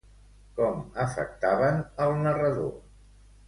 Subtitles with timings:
[0.59, 2.77] Com afectaven el narrador?